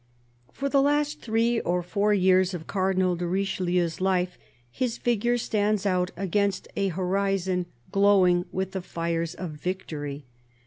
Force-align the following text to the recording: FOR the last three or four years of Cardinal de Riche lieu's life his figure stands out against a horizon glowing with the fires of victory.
FOR 0.51 0.67
the 0.67 0.81
last 0.81 1.21
three 1.21 1.59
or 1.59 1.83
four 1.83 2.11
years 2.11 2.55
of 2.55 2.65
Cardinal 2.65 3.15
de 3.15 3.27
Riche 3.27 3.59
lieu's 3.59 4.01
life 4.01 4.35
his 4.71 4.97
figure 4.97 5.37
stands 5.37 5.85
out 5.85 6.09
against 6.17 6.67
a 6.75 6.87
horizon 6.87 7.67
glowing 7.91 8.45
with 8.51 8.71
the 8.71 8.81
fires 8.81 9.35
of 9.35 9.51
victory. 9.51 10.25